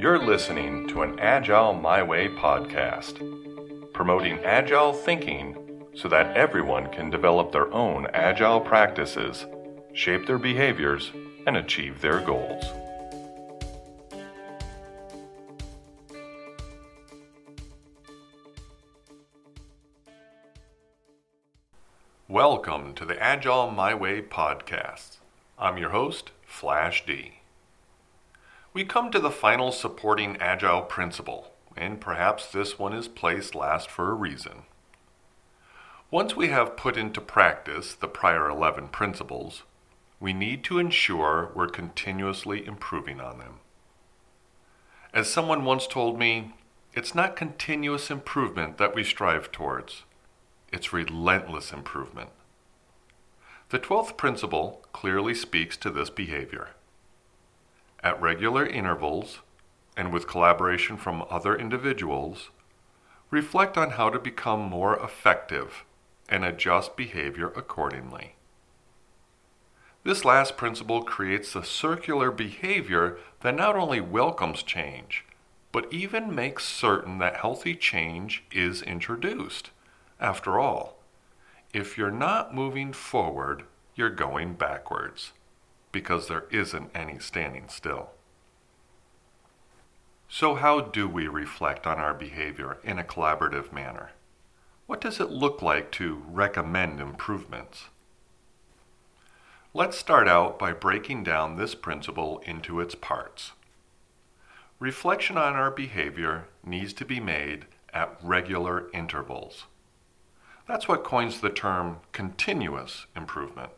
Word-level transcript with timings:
You're 0.00 0.18
listening 0.18 0.88
to 0.88 1.02
an 1.02 1.20
Agile 1.20 1.74
My 1.74 2.02
Way 2.02 2.28
podcast, 2.28 3.18
promoting 3.92 4.42
agile 4.46 4.94
thinking 4.94 5.84
so 5.94 6.08
that 6.08 6.34
everyone 6.34 6.90
can 6.90 7.10
develop 7.10 7.52
their 7.52 7.70
own 7.70 8.06
agile 8.14 8.62
practices, 8.62 9.44
shape 9.92 10.26
their 10.26 10.38
behaviors, 10.38 11.12
and 11.46 11.58
achieve 11.58 12.00
their 12.00 12.18
goals. 12.20 12.64
Welcome 22.26 22.94
to 22.94 23.04
the 23.04 23.22
Agile 23.22 23.70
My 23.70 23.92
Way 23.92 24.22
podcast. 24.22 25.18
I'm 25.58 25.76
your 25.76 25.90
host, 25.90 26.30
Flash 26.46 27.04
D. 27.04 27.39
We 28.72 28.84
come 28.84 29.10
to 29.10 29.18
the 29.18 29.32
final 29.32 29.72
supporting 29.72 30.36
Agile 30.36 30.82
principle, 30.82 31.50
and 31.76 32.00
perhaps 32.00 32.46
this 32.46 32.78
one 32.78 32.92
is 32.92 33.08
placed 33.08 33.56
last 33.56 33.90
for 33.90 34.10
a 34.10 34.14
reason. 34.14 34.62
Once 36.08 36.36
we 36.36 36.48
have 36.48 36.76
put 36.76 36.96
into 36.96 37.20
practice 37.20 37.94
the 37.94 38.06
prior 38.06 38.48
11 38.48 38.88
principles, 38.88 39.64
we 40.20 40.32
need 40.32 40.62
to 40.64 40.78
ensure 40.78 41.50
we're 41.52 41.66
continuously 41.66 42.64
improving 42.64 43.20
on 43.20 43.38
them. 43.38 43.54
As 45.12 45.28
someone 45.28 45.64
once 45.64 45.88
told 45.88 46.16
me, 46.16 46.54
it's 46.94 47.14
not 47.14 47.34
continuous 47.34 48.08
improvement 48.08 48.78
that 48.78 48.94
we 48.94 49.02
strive 49.02 49.50
towards, 49.50 50.04
it's 50.72 50.92
relentless 50.92 51.72
improvement. 51.72 52.30
The 53.70 53.80
12th 53.80 54.16
principle 54.16 54.84
clearly 54.92 55.34
speaks 55.34 55.76
to 55.78 55.90
this 55.90 56.10
behavior 56.10 56.68
at 58.02 58.20
regular 58.20 58.66
intervals 58.66 59.40
and 59.96 60.12
with 60.12 60.26
collaboration 60.26 60.96
from 60.96 61.24
other 61.28 61.56
individuals, 61.56 62.50
reflect 63.30 63.76
on 63.76 63.90
how 63.90 64.10
to 64.10 64.18
become 64.18 64.60
more 64.60 64.96
effective 64.96 65.84
and 66.28 66.44
adjust 66.44 66.96
behavior 66.96 67.48
accordingly. 67.56 68.34
This 70.02 70.24
last 70.24 70.56
principle 70.56 71.02
creates 71.02 71.54
a 71.54 71.64
circular 71.64 72.30
behavior 72.30 73.18
that 73.40 73.54
not 73.54 73.76
only 73.76 74.00
welcomes 74.00 74.62
change, 74.62 75.24
but 75.72 75.92
even 75.92 76.34
makes 76.34 76.64
certain 76.64 77.18
that 77.18 77.36
healthy 77.36 77.74
change 77.74 78.42
is 78.50 78.82
introduced. 78.82 79.70
After 80.18 80.58
all, 80.58 80.96
if 81.72 81.98
you're 81.98 82.10
not 82.10 82.54
moving 82.54 82.92
forward, 82.92 83.64
you're 83.94 84.10
going 84.10 84.54
backwards 84.54 85.32
because 85.92 86.28
there 86.28 86.44
isn't 86.50 86.90
any 86.94 87.18
standing 87.18 87.68
still. 87.68 88.10
So, 90.28 90.54
how 90.54 90.80
do 90.80 91.08
we 91.08 91.26
reflect 91.26 91.86
on 91.86 91.98
our 91.98 92.14
behavior 92.14 92.78
in 92.84 92.98
a 92.98 93.04
collaborative 93.04 93.72
manner? 93.72 94.10
What 94.86 95.00
does 95.00 95.20
it 95.20 95.30
look 95.30 95.62
like 95.62 95.90
to 95.92 96.22
recommend 96.28 97.00
improvements? 97.00 97.86
Let's 99.72 99.96
start 99.96 100.28
out 100.28 100.58
by 100.58 100.72
breaking 100.72 101.24
down 101.24 101.56
this 101.56 101.74
principle 101.74 102.42
into 102.44 102.80
its 102.80 102.94
parts. 102.94 103.52
Reflection 104.80 105.36
on 105.36 105.54
our 105.54 105.70
behavior 105.70 106.46
needs 106.64 106.92
to 106.94 107.04
be 107.04 107.20
made 107.20 107.66
at 107.92 108.16
regular 108.22 108.90
intervals. 108.92 109.66
That's 110.66 110.88
what 110.88 111.04
coins 111.04 111.40
the 111.40 111.50
term 111.50 111.98
continuous 112.12 113.06
improvement. 113.14 113.70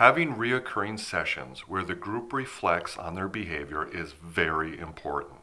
Having 0.00 0.36
reoccurring 0.36 0.98
sessions 0.98 1.68
where 1.68 1.84
the 1.84 1.94
group 1.94 2.32
reflects 2.32 2.96
on 2.96 3.14
their 3.14 3.28
behavior 3.28 3.86
is 3.86 4.14
very 4.14 4.78
important. 4.78 5.40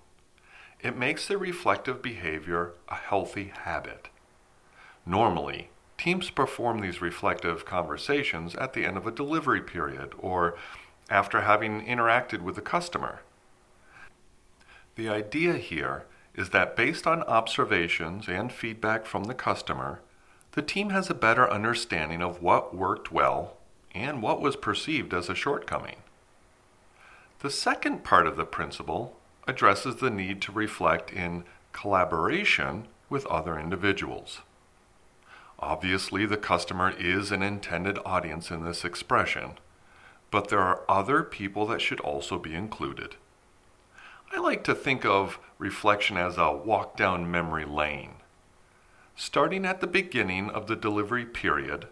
It 0.82 0.98
makes 0.98 1.28
the 1.28 1.38
reflective 1.38 2.02
behavior 2.02 2.74
a 2.90 2.96
healthy 2.96 3.54
habit. 3.56 4.08
Normally, 5.06 5.70
teams 5.96 6.32
perform 6.32 6.80
these 6.80 7.04
reflective 7.04 7.66
conversations 7.66 8.56
at 8.56 8.74
the 8.74 8.84
end 8.84 8.98
of 8.98 9.06
a 9.06 9.12
delivery 9.12 9.62
period 9.62 10.14
or 10.18 10.58
after 11.08 11.42
having 11.42 11.86
interacted 11.86 12.42
with 12.42 12.56
the 12.56 12.62
customer. 12.62 13.22
The 14.96 15.08
idea 15.08 15.58
here 15.58 16.06
is 16.34 16.50
that 16.50 16.76
based 16.76 17.06
on 17.06 17.22
observations 17.26 18.28
and 18.28 18.52
feedback 18.52 19.06
from 19.06 19.26
the 19.26 19.36
customer, 19.36 20.02
the 20.54 20.64
team 20.64 20.90
has 20.90 21.12
a 21.12 21.14
better 21.14 21.48
understanding 21.48 22.24
of 22.24 22.42
what 22.42 22.76
worked 22.76 23.12
well 23.12 23.57
and 24.02 24.22
what 24.22 24.42
was 24.42 24.56
perceived 24.56 25.14
as 25.14 25.30
a 25.30 25.36
shortcoming. 25.36 25.98
The 27.40 27.50
second 27.50 28.04
part 28.04 28.26
of 28.26 28.36
the 28.36 28.46
principle 28.46 29.16
addresses 29.48 29.98
the 29.98 30.10
need 30.10 30.42
to 30.42 30.52
reflect 30.52 31.12
in 31.12 31.44
collaboration 31.72 32.88
with 33.10 33.26
other 33.28 33.60
individuals. 33.60 34.42
Obviously, 35.60 36.26
the 36.26 36.38
customer 36.38 36.92
is 36.92 37.32
an 37.32 37.42
intended 37.42 38.00
audience 38.06 38.52
in 38.52 38.64
this 38.64 38.86
expression, 38.86 39.54
but 40.30 40.50
there 40.50 40.60
are 40.60 40.84
other 40.90 41.24
people 41.24 41.66
that 41.68 41.82
should 41.82 42.00
also 42.02 42.38
be 42.38 42.54
included. 42.54 43.16
I 44.32 44.40
like 44.40 44.64
to 44.66 44.76
think 44.76 45.06
of 45.06 45.40
reflection 45.58 46.18
as 46.18 46.38
a 46.38 46.52
walk 46.52 46.98
down 46.98 47.32
memory 47.32 47.66
lane. 47.66 48.16
Starting 49.16 49.66
at 49.66 49.80
the 49.80 49.88
beginning 49.88 50.50
of 50.50 50.68
the 50.68 50.76
delivery 50.76 51.26
period, 51.26 51.88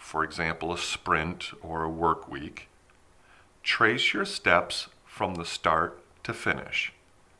for 0.00 0.24
example, 0.24 0.72
a 0.72 0.78
sprint 0.78 1.52
or 1.60 1.84
a 1.84 1.90
work 1.90 2.26
week, 2.26 2.68
trace 3.62 4.12
your 4.12 4.24
steps 4.24 4.88
from 5.04 5.34
the 5.34 5.44
start 5.44 6.02
to 6.24 6.32
finish 6.32 6.92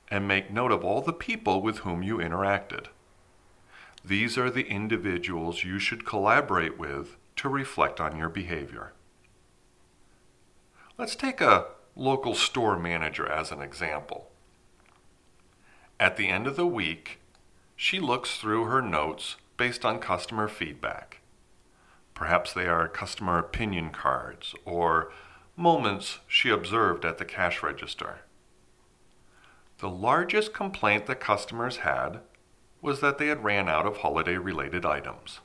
and 0.08 0.28
make 0.28 0.52
note 0.52 0.70
of 0.70 0.84
all 0.84 1.00
the 1.00 1.12
people 1.12 1.62
with 1.62 1.78
whom 1.78 2.02
you 2.02 2.18
interacted. 2.18 2.86
These 4.04 4.36
are 4.38 4.50
the 4.50 4.68
individuals 4.68 5.64
you 5.64 5.78
should 5.78 6.06
collaborate 6.06 6.78
with 6.78 7.16
to 7.36 7.48
reflect 7.48 7.98
on 7.98 8.16
your 8.16 8.28
behavior. 8.28 8.92
Let's 10.98 11.16
take 11.16 11.40
a 11.40 11.66
local 11.96 12.34
store 12.34 12.78
manager 12.78 13.26
as 13.26 13.50
an 13.50 13.62
example. 13.62 14.30
At 15.98 16.16
the 16.16 16.28
end 16.28 16.46
of 16.46 16.56
the 16.56 16.66
week, 16.66 17.20
she 17.74 17.98
looks 17.98 18.36
through 18.36 18.64
her 18.64 18.82
notes 18.82 19.36
based 19.56 19.84
on 19.84 19.98
customer 19.98 20.46
feedback. 20.46 21.19
Perhaps 22.20 22.52
they 22.52 22.66
are 22.66 22.86
customer 22.86 23.38
opinion 23.38 23.88
cards 23.92 24.54
or 24.66 25.10
moments 25.56 26.18
she 26.28 26.50
observed 26.50 27.06
at 27.06 27.16
the 27.16 27.24
cash 27.24 27.62
register. 27.62 28.18
The 29.78 29.88
largest 29.88 30.52
complaint 30.52 31.06
that 31.06 31.18
customers 31.18 31.78
had 31.78 32.20
was 32.82 33.00
that 33.00 33.16
they 33.16 33.28
had 33.28 33.42
ran 33.42 33.70
out 33.70 33.86
of 33.86 33.96
holiday 33.96 34.36
related 34.36 34.84
items. 34.84 35.40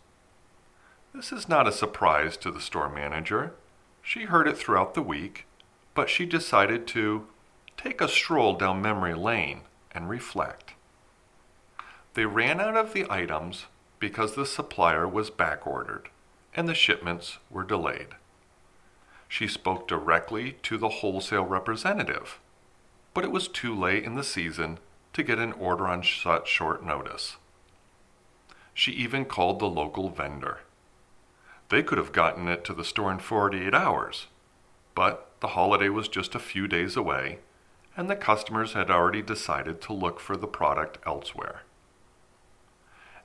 This 1.13 1.31
is 1.31 1.47
not 1.47 1.65
a 1.65 1.71
surprise 1.71 2.35
to 2.37 2.51
the 2.51 2.59
store 2.59 2.89
manager. 2.89 3.53
She 4.01 4.23
heard 4.25 4.45
it 4.45 4.57
throughout 4.57 4.95
the 4.95 5.01
week, 5.01 5.45
but 5.93 6.09
she 6.09 6.25
decided 6.25 6.87
to 6.87 7.25
take 7.77 8.01
a 8.01 8.09
stroll 8.09 8.53
down 8.53 8.81
memory 8.81 9.15
lane 9.15 9.61
and 9.93 10.09
reflect. 10.09 10.73
They 12.15 12.25
ran 12.25 12.59
out 12.59 12.75
of 12.75 12.91
the 12.91 13.09
items 13.09 13.67
because 13.97 14.35
the 14.35 14.45
supplier 14.45 15.07
was 15.07 15.29
back 15.29 15.65
ordered 15.65 16.09
and 16.55 16.67
the 16.67 16.73
shipments 16.73 17.37
were 17.49 17.63
delayed. 17.63 18.07
She 19.27 19.47
spoke 19.47 19.87
directly 19.87 20.53
to 20.63 20.77
the 20.77 20.89
wholesale 20.89 21.43
representative, 21.43 22.39
but 23.13 23.23
it 23.23 23.31
was 23.31 23.47
too 23.47 23.75
late 23.75 24.03
in 24.03 24.15
the 24.15 24.23
season 24.23 24.79
to 25.13 25.23
get 25.23 25.39
an 25.39 25.51
order 25.53 25.87
on 25.87 26.03
such 26.03 26.47
short 26.47 26.83
notice. 26.83 27.37
She 28.73 28.91
even 28.91 29.25
called 29.25 29.59
the 29.59 29.69
local 29.69 30.09
vendor. 30.09 30.59
They 31.69 31.83
could 31.83 31.97
have 31.97 32.11
gotten 32.11 32.47
it 32.47 32.63
to 32.65 32.73
the 32.73 32.83
store 32.83 33.11
in 33.11 33.19
48 33.19 33.73
hours, 33.73 34.27
but 34.93 35.31
the 35.39 35.49
holiday 35.49 35.89
was 35.89 36.07
just 36.07 36.35
a 36.35 36.39
few 36.39 36.67
days 36.67 36.95
away, 36.95 37.39
and 37.97 38.09
the 38.09 38.15
customers 38.15 38.73
had 38.73 38.91
already 38.91 39.21
decided 39.21 39.81
to 39.81 39.93
look 39.93 40.19
for 40.19 40.37
the 40.37 40.47
product 40.47 40.97
elsewhere. 41.05 41.61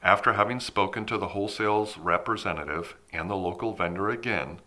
After 0.02 0.32
having 0.32 0.60
spoken 0.60 1.04
to 1.06 1.18
the 1.18 1.28
wholesale's 1.28 1.98
representative 1.98 2.96
and 3.12 3.28
the 3.28 3.36
local 3.36 3.74
vendor 3.74 4.08
again, 4.08 4.60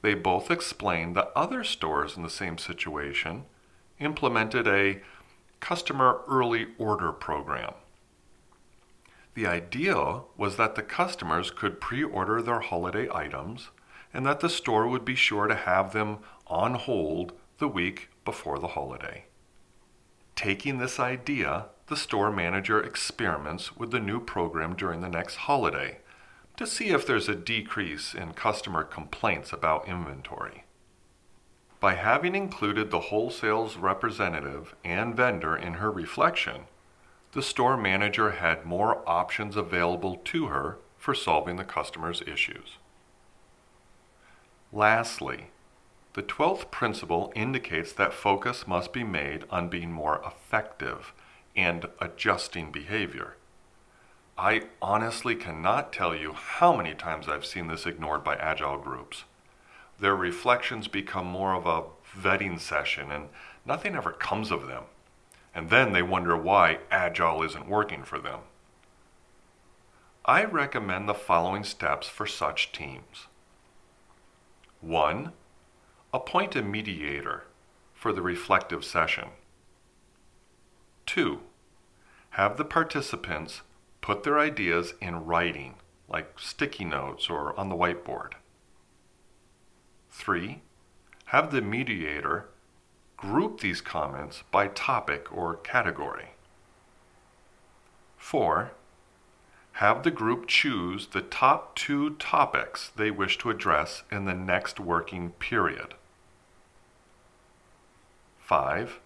they 0.00 0.14
both 0.14 0.50
explained 0.50 1.14
that 1.16 1.30
other 1.36 1.62
stores 1.62 2.16
in 2.16 2.22
the 2.22 2.30
same 2.30 2.58
situation 2.58 3.44
implemented 4.00 4.66
a 4.66 5.00
customer 5.60 6.22
early 6.26 6.68
order 6.78 7.12
program. 7.12 7.74
The 9.34 9.46
idea 9.46 10.20
was 10.36 10.56
that 10.56 10.74
the 10.74 10.82
customers 10.82 11.50
could 11.50 11.80
pre 11.80 12.02
order 12.02 12.42
their 12.42 12.60
holiday 12.60 13.08
items 13.12 13.70
and 14.12 14.26
that 14.26 14.40
the 14.40 14.50
store 14.50 14.86
would 14.88 15.04
be 15.04 15.14
sure 15.14 15.46
to 15.46 15.54
have 15.54 15.92
them 15.92 16.18
on 16.46 16.74
hold 16.74 17.32
the 17.58 17.68
week 17.68 18.10
before 18.24 18.58
the 18.58 18.68
holiday. 18.68 19.24
Taking 20.34 20.78
this 20.78 20.98
idea, 20.98 21.66
the 21.92 21.96
store 21.98 22.32
manager 22.32 22.80
experiments 22.80 23.76
with 23.76 23.90
the 23.90 24.00
new 24.00 24.18
program 24.18 24.74
during 24.74 25.02
the 25.02 25.10
next 25.10 25.36
holiday 25.36 25.98
to 26.56 26.66
see 26.66 26.88
if 26.88 27.06
there's 27.06 27.28
a 27.28 27.34
decrease 27.34 28.14
in 28.14 28.32
customer 28.32 28.82
complaints 28.82 29.52
about 29.52 29.86
inventory. 29.86 30.64
By 31.80 31.96
having 31.96 32.34
included 32.34 32.90
the 32.90 33.10
wholesale's 33.10 33.76
representative 33.76 34.74
and 34.82 35.14
vendor 35.14 35.54
in 35.54 35.74
her 35.74 35.90
reflection, 35.90 36.62
the 37.32 37.42
store 37.42 37.76
manager 37.76 38.30
had 38.30 38.64
more 38.64 39.06
options 39.06 39.54
available 39.54 40.16
to 40.24 40.46
her 40.46 40.78
for 40.96 41.14
solving 41.14 41.56
the 41.56 41.62
customer's 41.62 42.22
issues. 42.22 42.78
Lastly, 44.72 45.48
the 46.14 46.22
12th 46.22 46.70
principle 46.70 47.30
indicates 47.36 47.92
that 47.92 48.14
focus 48.14 48.66
must 48.66 48.94
be 48.94 49.04
made 49.04 49.44
on 49.50 49.68
being 49.68 49.92
more 49.92 50.22
effective 50.26 51.12
and 51.54 51.86
adjusting 52.00 52.70
behavior. 52.70 53.36
I 54.38 54.62
honestly 54.80 55.34
cannot 55.34 55.92
tell 55.92 56.14
you 56.14 56.32
how 56.32 56.74
many 56.74 56.94
times 56.94 57.28
I've 57.28 57.46
seen 57.46 57.68
this 57.68 57.86
ignored 57.86 58.24
by 58.24 58.36
agile 58.36 58.78
groups. 58.78 59.24
Their 60.00 60.16
reflections 60.16 60.88
become 60.88 61.26
more 61.26 61.54
of 61.54 61.66
a 61.66 61.84
vetting 62.18 62.58
session 62.58 63.12
and 63.12 63.28
nothing 63.64 63.94
ever 63.94 64.12
comes 64.12 64.50
of 64.50 64.66
them. 64.66 64.84
And 65.54 65.68
then 65.68 65.92
they 65.92 66.02
wonder 66.02 66.36
why 66.36 66.78
agile 66.90 67.42
isn't 67.42 67.68
working 67.68 68.04
for 68.04 68.18
them. 68.18 68.40
I 70.24 70.44
recommend 70.44 71.08
the 71.08 71.14
following 71.14 71.64
steps 71.64 72.08
for 72.08 72.26
such 72.26 72.72
teams. 72.72 73.26
1. 74.80 75.32
Appoint 76.14 76.56
a 76.56 76.62
mediator 76.62 77.44
for 77.94 78.12
the 78.12 78.22
reflective 78.22 78.84
session. 78.84 79.28
2. 81.12 81.40
Have 82.30 82.56
the 82.56 82.64
participants 82.64 83.60
put 84.00 84.22
their 84.22 84.38
ideas 84.38 84.94
in 84.98 85.26
writing, 85.26 85.74
like 86.08 86.38
sticky 86.38 86.86
notes 86.86 87.28
or 87.28 87.54
on 87.60 87.68
the 87.68 87.74
whiteboard. 87.74 88.32
3. 90.10 90.62
Have 91.26 91.52
the 91.52 91.60
mediator 91.60 92.46
group 93.18 93.60
these 93.60 93.82
comments 93.82 94.42
by 94.50 94.68
topic 94.68 95.30
or 95.30 95.56
category. 95.56 96.30
4. 98.16 98.70
Have 99.72 100.04
the 100.04 100.10
group 100.10 100.46
choose 100.46 101.08
the 101.08 101.20
top 101.20 101.76
two 101.76 102.14
topics 102.14 102.90
they 102.96 103.10
wish 103.10 103.36
to 103.36 103.50
address 103.50 104.02
in 104.10 104.24
the 104.24 104.32
next 104.32 104.80
working 104.80 105.32
period. 105.32 105.92
5 108.38 108.98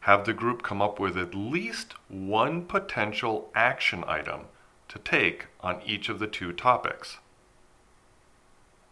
have 0.00 0.24
the 0.24 0.32
group 0.32 0.62
come 0.62 0.80
up 0.80 1.00
with 1.00 1.16
at 1.16 1.34
least 1.34 1.94
one 2.08 2.64
potential 2.64 3.50
action 3.54 4.04
item 4.06 4.42
to 4.88 4.98
take 4.98 5.46
on 5.60 5.82
each 5.84 6.08
of 6.08 6.18
the 6.18 6.26
two 6.26 6.52
topics. 6.52 7.18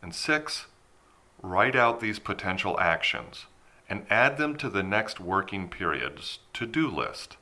And 0.02 0.14
six, 0.14 0.66
write 1.42 1.76
out 1.76 2.00
these 2.00 2.18
potential 2.18 2.78
actions 2.78 3.46
and 3.88 4.06
add 4.10 4.36
them 4.36 4.56
to 4.56 4.68
the 4.68 4.82
next 4.82 5.20
working 5.20 5.68
period's 5.68 6.40
to 6.54 6.66
do 6.66 6.90
list. 6.90 7.36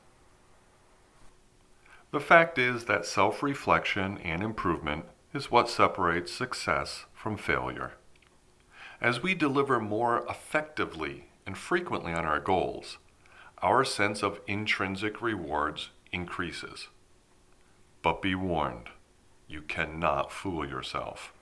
The 2.11 2.19
fact 2.19 2.57
is 2.57 2.85
that 2.85 3.05
self 3.05 3.43
reflection 3.43 4.19
and 4.19 4.41
improvement 4.41 5.05
is 5.33 5.51
what 5.51 5.69
separates 5.69 6.31
success 6.31 7.05
from 7.13 7.35
failure. 7.35 7.93
As 9.01 9.21
we 9.21 9.35
deliver 9.35 9.79
more 9.79 10.25
effectively 10.29 11.25
and 11.45 11.57
frequently 11.57 12.13
on 12.13 12.25
our 12.25 12.39
goals, 12.39 12.97
our 13.65 13.83
sense 13.83 14.21
of 14.21 14.39
intrinsic 14.45 15.23
rewards 15.23 15.89
increases. 16.11 16.89
But 18.03 18.21
be 18.21 18.35
warned, 18.35 18.89
you 19.47 19.63
cannot 19.63 20.31
fool 20.31 20.69
yourself. 20.69 21.33